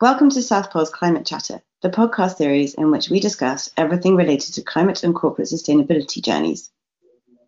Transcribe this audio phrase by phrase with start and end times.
[0.00, 4.54] Welcome to South Pole's Climate Chatter, the podcast series in which we discuss everything related
[4.54, 6.70] to climate and corporate sustainability journeys.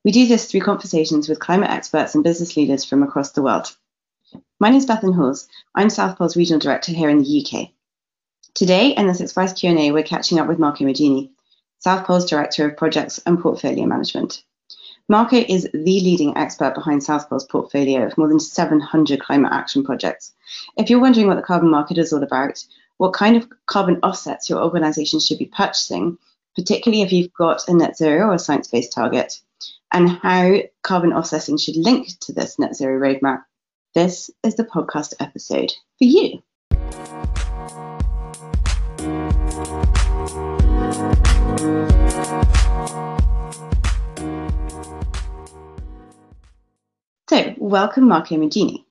[0.05, 3.77] We do this through conversations with climate experts and business leaders from across the world.
[4.59, 5.47] My name is Bethan Halls.
[5.77, 7.69] I'm South Pole's regional director here in the UK.
[8.55, 11.31] Today, in this Express Q&A, we're catching up with Marco Medini,
[11.79, 14.43] South Pole's Director of Projects and Portfolio Management.
[15.11, 19.83] Marco is the leading expert behind South Pole's portfolio of more than 700 climate action
[19.83, 20.33] projects.
[20.79, 22.65] If you're wondering what the carbon market is all about,
[22.99, 26.17] what kind of carbon offsets your organisation should be purchasing,
[26.55, 29.41] particularly if you've got a net zero or a science based target,
[29.91, 33.43] and how carbon offsetting should link to this net zero roadmap,
[33.97, 36.41] this is the podcast episode for you.
[47.31, 48.85] So, welcome Marco Medini.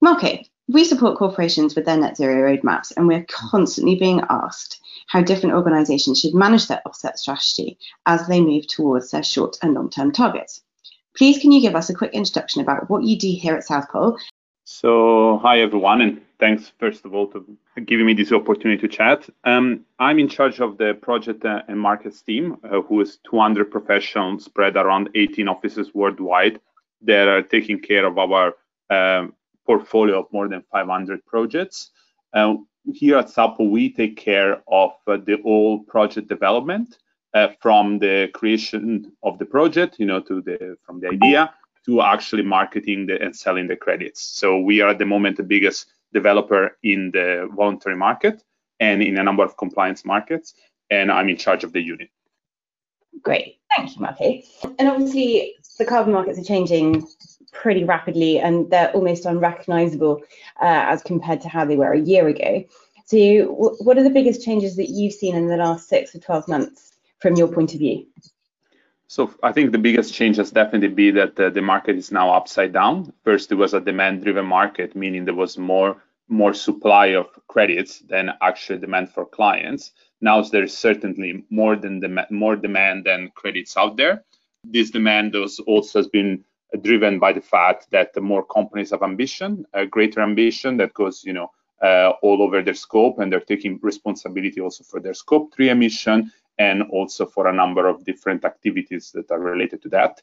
[0.00, 5.22] Marco, we support corporations with their net zero roadmaps, and we're constantly being asked how
[5.22, 9.90] different organisations should manage their offset strategy as they move towards their short and long
[9.90, 10.60] term targets.
[11.16, 13.88] Please, can you give us a quick introduction about what you do here at South
[13.90, 14.18] Pole?
[14.64, 17.46] So, hi everyone, and thanks first of all to
[17.86, 19.30] giving me this opportunity to chat.
[19.44, 23.70] Um, I'm in charge of the project uh, and markets team, uh, who is 200
[23.70, 26.60] professionals spread around 18 offices worldwide
[27.02, 28.54] that are taking care of our
[28.90, 29.34] um,
[29.66, 31.90] portfolio of more than 500 projects.
[32.32, 32.56] Uh,
[32.92, 36.98] here at South Pole, we take care of uh, the whole project development
[37.34, 41.52] uh, from the creation of the project, you know, to the from the idea
[41.84, 44.22] to actually marketing the, and selling the credits.
[44.22, 48.42] So we are at the moment the biggest developer in the voluntary market
[48.80, 50.54] and in a number of compliance markets,
[50.90, 52.10] and I'm in charge of the unit.
[53.22, 54.40] Great, thank you, Marco.
[54.78, 57.06] And obviously, the carbon markets are changing
[57.52, 60.20] pretty rapidly and they're almost unrecognizable
[60.60, 62.64] uh, as compared to how they were a year ago.
[63.06, 66.46] So, what are the biggest changes that you've seen in the last six or 12
[66.46, 68.06] months from your point of view?
[69.06, 72.30] So, I think the biggest change has definitely been that uh, the market is now
[72.30, 73.12] upside down.
[73.24, 75.96] First, it was a demand driven market, meaning there was more
[76.28, 79.92] more supply of credits than actual demand for clients.
[80.20, 84.24] Now there is certainly more than dem- more demand than credits out there.
[84.64, 86.44] This demand also has been
[86.82, 91.24] driven by the fact that the more companies have ambition, a greater ambition that goes,
[91.24, 91.50] you know,
[91.82, 96.30] uh, all over their scope, and they're taking responsibility also for their scope three emission
[96.58, 100.20] and also for a number of different activities that are related to that.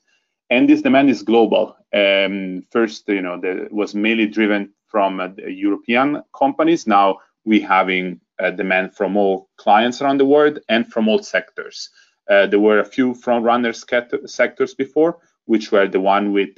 [0.49, 1.75] And this demand is global.
[1.93, 6.87] Um, first, you know, the, was mainly driven from uh, European companies.
[6.87, 11.89] Now we're having uh, demand from all clients around the world and from all sectors.
[12.29, 15.17] Uh, there were a few front runner sectors before,
[15.51, 16.53] which were the one with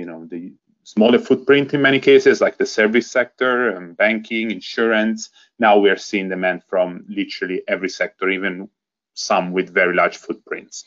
[0.00, 0.54] you know the
[0.84, 5.28] smaller footprint in many cases, like the service sector, and banking, insurance.
[5.58, 8.70] Now we are seeing demand from literally every sector, even
[9.12, 10.86] some with very large footprints.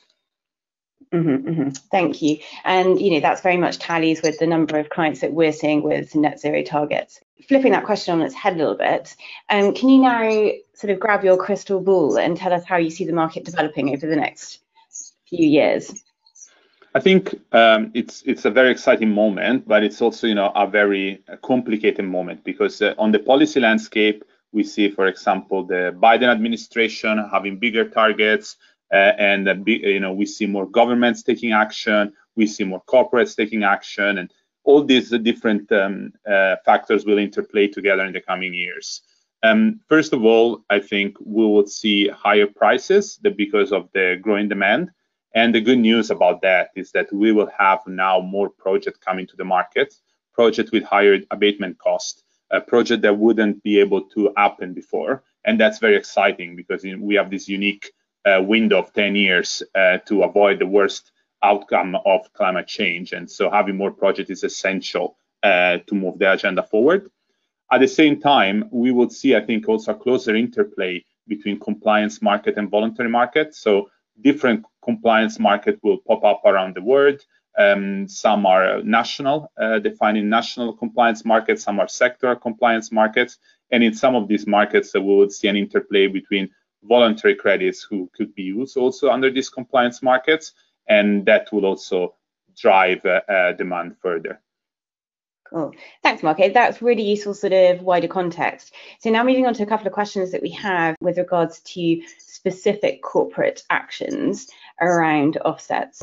[1.16, 1.70] Mm-hmm, mm-hmm.
[1.92, 2.40] Thank you.
[2.66, 5.82] And you know that's very much tallies with the number of clients that we're seeing
[5.82, 7.22] with net zero targets.
[7.48, 9.16] Flipping that question on its head a little bit,
[9.50, 12.90] um, can you now sort of grab your crystal ball and tell us how you
[12.90, 14.60] see the market developing over the next
[15.30, 16.04] few years?
[16.96, 20.68] I think um, it's it's a very exciting moment, but it's also you know a
[20.68, 26.32] very complicated moment because uh, on the policy landscape we see, for example, the Biden
[26.32, 28.56] administration having bigger targets,
[28.92, 33.64] and uh, you know we see more governments taking action, we see more corporates taking
[33.64, 34.32] action, and
[34.64, 39.02] all these different um, uh, factors will interplay together in the coming years.
[39.44, 44.50] Um, first of all, I think we will see higher prices because of the growing
[44.50, 44.92] demand.
[45.36, 49.28] And the good news about that is that we will have now more projects coming
[49.28, 49.94] to the market,
[50.34, 55.24] projects with higher abatement cost, a project that wouldn't be able to happen before.
[55.46, 57.92] And that's very exciting because we have this unique
[58.26, 61.12] window of 10 years uh, to avoid the worst
[61.44, 63.14] outcome of climate change.
[63.14, 67.10] And so having more projects is essential uh, to move the agenda forward.
[67.72, 72.22] At the same time, we will see, I think, also a closer interplay between compliance
[72.22, 73.56] market and voluntary market.
[73.56, 73.90] So
[74.22, 77.22] different compliance market will pop up around the world.
[77.58, 81.64] Um, some are national, uh, defining national compliance markets.
[81.64, 83.38] Some are sector compliance markets.
[83.72, 86.50] And in some of these markets, uh, we would see an interplay between
[86.88, 90.54] voluntary credits who could be used also under these compliance markets.
[90.88, 92.16] And that will also
[92.56, 94.40] drive uh, uh demand further.
[95.50, 95.74] Cool.
[96.02, 96.50] Thanks, Marco.
[96.50, 98.74] That's really useful sort of wider context.
[99.00, 102.02] So now moving on to a couple of questions that we have with regards to
[102.18, 104.48] specific corporate actions
[104.82, 106.02] around offsets.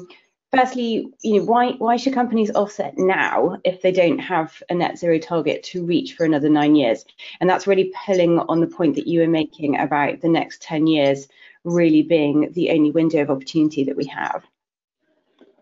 [0.54, 4.98] Firstly, you know, why why should companies offset now if they don't have a net
[4.98, 7.04] zero target to reach for another nine years?
[7.40, 10.86] And that's really pulling on the point that you were making about the next 10
[10.86, 11.28] years
[11.64, 14.44] really being the only window of opportunity that we have.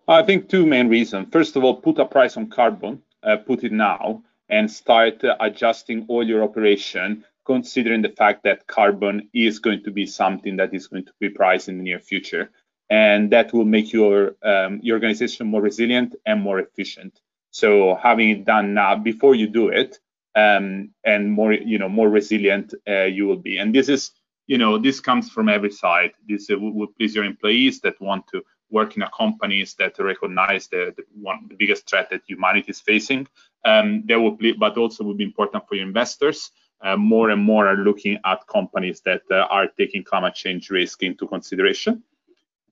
[0.09, 1.29] I think two main reasons.
[1.31, 5.37] First of all, put a price on carbon, uh, put it now, and start uh,
[5.41, 10.75] adjusting all your operation considering the fact that carbon is going to be something that
[10.75, 12.51] is going to be priced in the near future
[12.91, 17.21] and that will make your um, your organization more resilient and more efficient.
[17.53, 19.99] So having it done now before you do it,
[20.35, 23.59] um, and more you know more resilient uh, you will be.
[23.59, 24.11] And this is
[24.47, 26.13] you know this comes from every side.
[26.29, 30.69] This uh, will please your employees that want to work in a companies that recognize
[30.69, 33.27] the, the one the biggest threat that humanity is facing.
[33.65, 36.51] Um, there will be, but also will be important for your investors.
[36.83, 41.03] Uh, more and more are looking at companies that uh, are taking climate change risk
[41.03, 42.03] into consideration.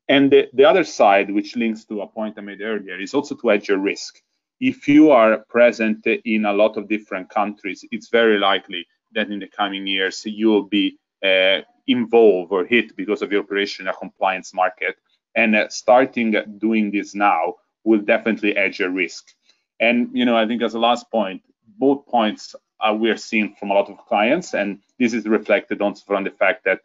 [0.08, 3.34] And the, the other side, which links to a point I made earlier, is also
[3.34, 4.20] to hedge your risk.
[4.60, 9.38] If you are present in a lot of different countries, it's very likely that in
[9.38, 13.90] the coming years you will be uh, involved or hit because of your operation in
[13.90, 14.96] a compliance market.
[15.34, 19.26] And uh, starting doing this now will definitely hedge your risk.
[19.80, 21.42] And you know, I think as a last point,
[21.78, 22.54] both points
[22.96, 26.30] we are seeing from a lot of clients, and this is reflected also from the
[26.30, 26.80] fact that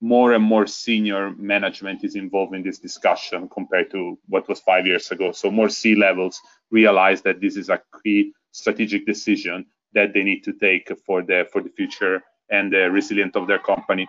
[0.00, 4.86] more and more senior management is involved in this discussion compared to what was five
[4.86, 5.32] years ago.
[5.32, 6.40] So more C levels
[6.70, 11.46] realize that this is a key strategic decision that they need to take for the
[11.52, 14.08] for the future and the resilience of their company.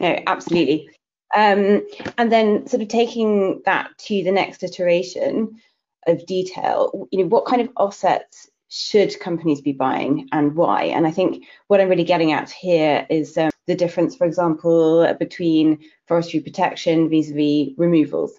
[0.00, 0.90] No, absolutely.
[1.36, 1.86] Um,
[2.16, 5.60] and then sort of taking that to the next iteration
[6.06, 10.84] of detail, you know, what kind of offsets should companies be buying and why?
[10.84, 15.14] And I think what I'm really getting at here is um, the difference, for example,
[15.18, 18.32] between forestry protection vis-a-vis removals.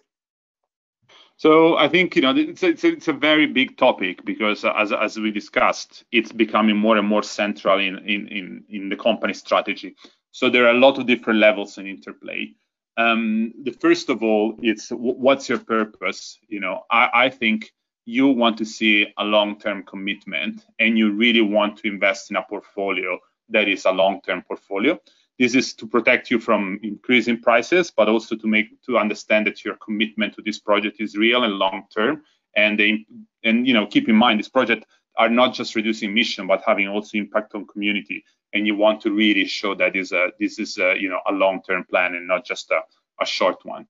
[1.37, 4.63] So I think you know it's a, it's a, it's a very big topic because
[4.63, 8.95] as, as we discussed, it's becoming more and more central in, in, in, in the
[8.95, 9.95] company strategy.
[10.31, 12.53] So there are a lot of different levels in interplay.
[12.97, 16.39] Um, the first of all, it's what's your purpose?
[16.47, 17.73] You know, I, I think
[18.05, 22.43] you want to see a long-term commitment and you really want to invest in a
[22.43, 23.19] portfolio
[23.49, 24.99] that is a long-term portfolio.
[25.37, 29.65] This is to protect you from increasing prices, but also to make to understand that
[29.65, 32.23] your commitment to this project is real and long-term.
[32.55, 33.05] And they,
[33.43, 34.85] and you know, keep in mind this project
[35.17, 38.23] are not just reducing emission, but having also impact on community.
[38.53, 41.33] And you want to really show that is a this is a, you know a
[41.33, 42.79] long-term plan and not just a,
[43.21, 43.87] a short one.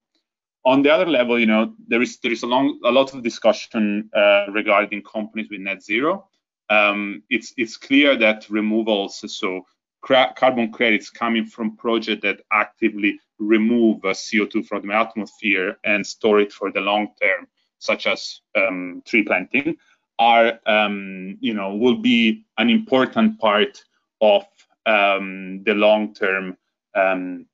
[0.66, 3.22] On the other level, you know, there is there is a long a lot of
[3.22, 6.28] discussion uh, regarding companies with net zero
[6.70, 9.66] um, it's it's clear that removals, so
[10.02, 16.40] carbon credits coming from projects that actively remove uh, CO2 from the atmosphere and store
[16.40, 17.48] it for the long term,
[17.80, 19.76] such as um, tree planting,
[20.20, 23.84] are um, you know will be an important part
[24.22, 24.46] of
[24.86, 26.58] um, the long term
[26.96, 27.46] um,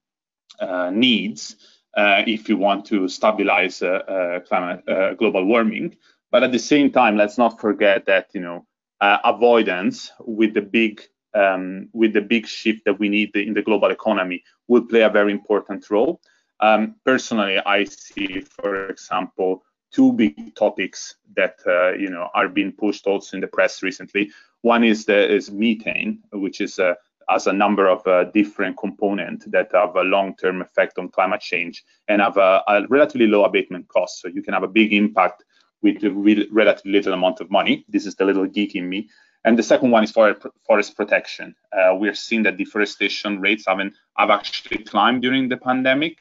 [0.59, 1.55] uh, needs
[1.97, 5.95] uh, if you want to stabilize uh, uh, climate uh, global warming.
[6.31, 8.65] But at the same time, let's not forget that you know
[9.01, 11.01] uh, avoidance with the big
[11.33, 15.09] um, with the big shift that we need in the global economy will play a
[15.09, 16.19] very important role.
[16.59, 22.71] Um, personally, I see, for example, two big topics that uh, you know are being
[22.71, 24.31] pushed also in the press recently.
[24.61, 26.93] One is the is methane, which is uh,
[27.29, 31.83] as a number of uh, different components that have a long-term effect on climate change
[32.07, 34.21] and have a, a, relatively low abatement cost.
[34.21, 35.43] So you can have a big impact
[35.81, 37.85] with a relatively little amount of money.
[37.89, 39.09] This is the little geek in me.
[39.43, 40.35] And the second one is for
[40.67, 41.55] forest protection.
[41.73, 43.79] Uh, we're seeing that deforestation rates have,
[44.17, 46.17] have actually climbed during the pandemic,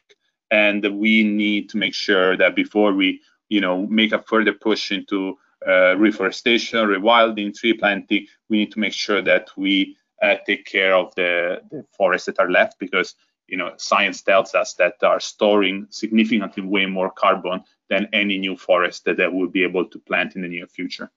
[0.50, 4.90] and we need to make sure that before we, you know, make a further push
[4.90, 5.37] into
[5.67, 10.95] uh, reforestation, rewilding, tree planting, we need to make sure that we uh, take care
[10.95, 13.14] of the, the forests that are left because
[13.47, 18.56] you know science tells us that are storing significantly way more carbon than any new
[18.56, 21.11] forest that they will be able to plant in the near future.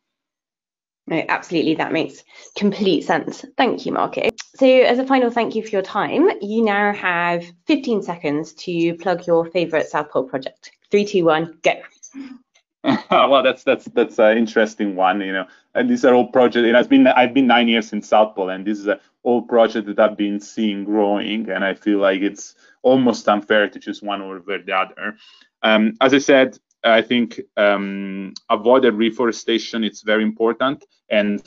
[1.07, 1.75] No, absolutely.
[1.75, 2.23] That makes
[2.55, 3.45] complete sense.
[3.57, 4.29] Thank you, Marco.
[4.55, 8.95] So, as a final thank you for your time, you now have 15 seconds to
[8.95, 10.71] plug your favorite South Pole project.
[10.91, 11.73] Three, two, one, go.
[13.11, 15.47] well, that's that's that's an interesting one, you know.
[15.73, 16.65] And these are all projects.
[16.65, 19.41] It has been I've been nine years in South Pole, and this is a all
[19.41, 24.01] project that I've been seeing growing, and I feel like it's almost unfair to choose
[24.01, 25.17] one over the other.
[25.63, 31.41] Um, as I said, I think um, avoided reforestation is very important, and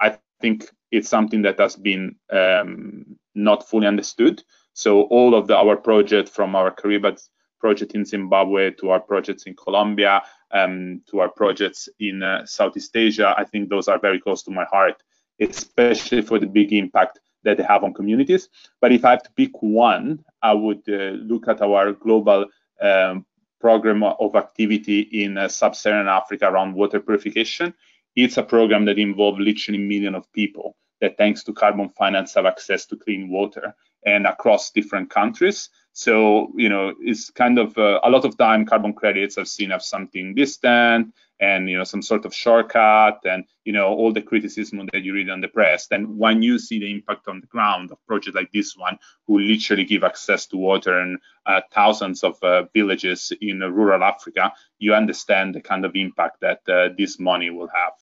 [0.00, 4.42] I think it's something that has been um, not fully understood.
[4.74, 7.18] So all of the, our project from our Kariba
[7.60, 10.22] project in Zimbabwe to our projects in Colombia
[10.52, 13.34] um, to our projects in uh, Southeast Asia.
[13.36, 15.02] I think those are very close to my heart,
[15.40, 18.48] especially for the big impact that they have on communities.
[18.80, 22.46] But if I have to pick one, I would uh, look at our global
[22.80, 23.26] um,
[23.60, 27.74] program of activity in uh, sub-Saharan Africa around water purification.
[28.16, 32.46] It's a program that involves literally millions of people that, thanks to carbon finance, have
[32.46, 33.74] access to clean water
[34.04, 35.70] and across different countries.
[35.98, 39.72] So, you know, it's kind of uh, a lot of time carbon credits I've seen
[39.72, 44.22] as something distant and, you know, some sort of shortcut and, you know, all the
[44.22, 45.88] criticism that you read on the press.
[45.90, 49.40] And when you see the impact on the ground of projects like this one, who
[49.40, 54.94] literally give access to water in uh, thousands of uh, villages in rural Africa, you
[54.94, 57.94] understand the kind of impact that uh, this money will have.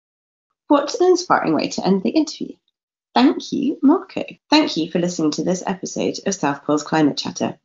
[0.67, 2.57] What an inspiring way to end the interview.
[3.15, 4.25] Thank you, Marco.
[4.51, 7.61] Thank you for listening to this episode of South Pole's Climate Chatter.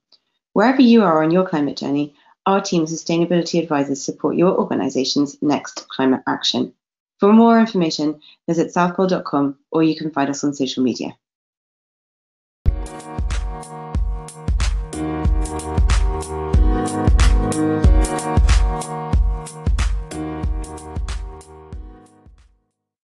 [0.59, 5.41] Wherever you are on your climate journey, our team of sustainability advisors support your organization's
[5.41, 6.73] next climate action.
[7.17, 11.17] For more information, visit southpole.com or you can find us on social media.